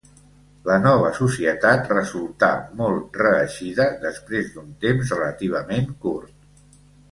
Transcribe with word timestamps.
La 0.69 0.77
nova 0.85 1.11
societat 1.17 1.91
resultà 1.91 2.49
molt 2.81 3.21
reeixida 3.23 3.87
després 4.07 4.51
d'un 4.57 4.75
temps 4.87 5.15
relativament 5.19 5.89
curt. 6.09 6.35